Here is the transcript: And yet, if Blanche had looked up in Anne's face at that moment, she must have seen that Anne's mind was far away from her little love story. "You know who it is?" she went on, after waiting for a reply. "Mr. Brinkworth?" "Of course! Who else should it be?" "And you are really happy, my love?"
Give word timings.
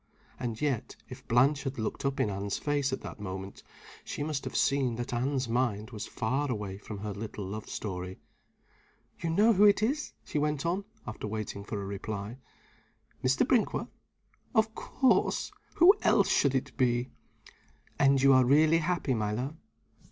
And 0.39 0.59
yet, 0.59 0.95
if 1.09 1.27
Blanche 1.27 1.61
had 1.61 1.77
looked 1.77 2.05
up 2.05 2.19
in 2.19 2.31
Anne's 2.31 2.57
face 2.57 2.91
at 2.91 3.01
that 3.01 3.19
moment, 3.19 3.61
she 4.03 4.23
must 4.23 4.43
have 4.45 4.55
seen 4.55 4.95
that 4.95 5.13
Anne's 5.13 5.47
mind 5.47 5.91
was 5.91 6.07
far 6.07 6.49
away 6.49 6.79
from 6.79 6.97
her 6.97 7.13
little 7.13 7.45
love 7.45 7.69
story. 7.69 8.19
"You 9.19 9.29
know 9.29 9.53
who 9.53 9.63
it 9.65 9.83
is?" 9.83 10.13
she 10.23 10.39
went 10.39 10.65
on, 10.65 10.85
after 11.05 11.27
waiting 11.27 11.63
for 11.63 11.79
a 11.79 11.85
reply. 11.85 12.39
"Mr. 13.23 13.47
Brinkworth?" 13.47 13.89
"Of 14.55 14.73
course! 14.73 15.51
Who 15.75 15.93
else 16.01 16.29
should 16.29 16.55
it 16.55 16.75
be?" 16.77 17.11
"And 17.99 18.19
you 18.23 18.33
are 18.33 18.43
really 18.43 18.79
happy, 18.79 19.13
my 19.13 19.31
love?" 19.33 19.55